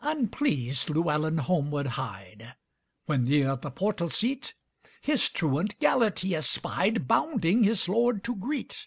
Unpleased 0.00 0.88
Llewelyn 0.88 1.36
homeward 1.36 1.88
hied, 1.88 2.54
When, 3.04 3.24
near 3.24 3.54
the 3.54 3.70
portal 3.70 4.08
seat, 4.08 4.54
His 5.02 5.28
truant 5.28 5.78
Gêlert 5.78 6.20
he 6.20 6.34
espied, 6.34 7.06
Bounding 7.06 7.64
his 7.64 7.86
lord 7.86 8.24
to 8.24 8.34
greet. 8.34 8.86